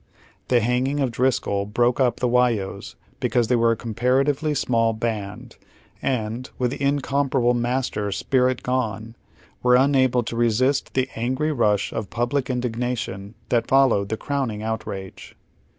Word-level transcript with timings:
The 0.47 0.61
hanging 0.61 0.99
of 0.99 1.11
DriscoU 1.11 1.71
bi 1.75 1.83
oke 1.83 1.99
up 1.99 2.19
the 2.19 2.27
"Whyos 2.27 2.95
because 3.19 3.49
they 3.49 3.55
were 3.55 3.71
a 3.73 3.77
comparatively 3.77 4.55
small 4.55 4.93
band, 4.93 5.57
and, 6.01 6.49
with 6.57 6.71
the 6.71 6.81
incomparable 6.81 7.53
master 7.53 8.11
spirit 8.11 8.63
gone, 8.63 9.15
were 9.61 9.75
unable 9.75 10.23
to 10.23 10.35
I'esist 10.35 10.93
the 10.93 11.07
angry 11.15 11.51
rush 11.51 11.93
of 11.93 12.09
public 12.09 12.49
in 12.49 12.59
dignation 12.61 13.35
that 13.49 13.67
followed 13.67 14.09
the 14.09 14.17
crowning 14.17 14.63
outrage. 14.63 15.35